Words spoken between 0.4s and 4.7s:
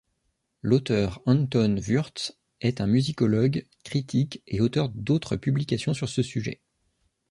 L'auteur Anton Würz est un musicologue, critique et